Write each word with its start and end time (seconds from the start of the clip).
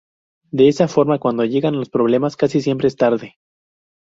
De 0.49 0.67
esa 0.67 0.87
forma, 0.87 1.19
cuando 1.19 1.45
llegan 1.45 1.77
los 1.77 1.91
problemas 1.91 2.35
casi 2.35 2.59
siempre 2.59 2.87
es 2.87 2.95
tarde. 2.95 3.35